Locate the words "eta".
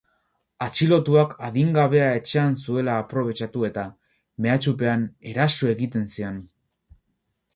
3.69-3.83